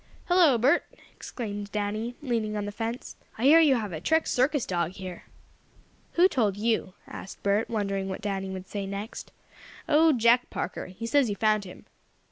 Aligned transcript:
"Hello, 0.25 0.57
Bert!" 0.57 0.83
exclaimed 1.15 1.71
Danny, 1.71 2.15
leaning 2.23 2.57
on 2.57 2.65
the 2.65 2.71
fence. 2.71 3.17
"I 3.37 3.43
hear 3.43 3.59
you 3.59 3.75
have 3.75 3.93
a 3.93 4.01
trick 4.01 4.25
circus 4.25 4.65
dog 4.65 4.93
here." 4.93 5.25
"Who 6.13 6.27
told 6.27 6.57
you?" 6.57 6.95
asked 7.05 7.43
Bert, 7.43 7.69
wondering 7.69 8.09
what 8.09 8.21
Danny 8.21 8.49
would 8.49 8.67
say 8.67 8.87
next. 8.87 9.31
"Oh, 9.87 10.11
Jack 10.11 10.49
Parker. 10.49 10.87
He 10.87 11.05
says 11.05 11.29
you 11.29 11.35
found 11.35 11.65
him." 11.65 11.85